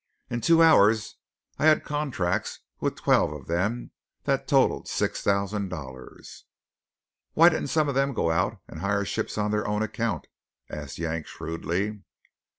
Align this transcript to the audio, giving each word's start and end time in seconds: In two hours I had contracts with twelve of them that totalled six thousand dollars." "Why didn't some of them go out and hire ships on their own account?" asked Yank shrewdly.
In 0.31 0.41
two 0.41 0.63
hours 0.63 1.17
I 1.59 1.65
had 1.67 1.83
contracts 1.83 2.61
with 2.79 2.95
twelve 2.95 3.31
of 3.31 3.45
them 3.45 3.91
that 4.23 4.47
totalled 4.47 4.87
six 4.87 5.21
thousand 5.21 5.69
dollars." 5.69 6.45
"Why 7.33 7.49
didn't 7.49 7.67
some 7.67 7.87
of 7.87 7.93
them 7.93 8.15
go 8.15 8.31
out 8.31 8.61
and 8.67 8.79
hire 8.79 9.05
ships 9.05 9.37
on 9.37 9.51
their 9.51 9.67
own 9.67 9.83
account?" 9.83 10.25
asked 10.71 10.97
Yank 10.97 11.27
shrewdly. 11.27 12.01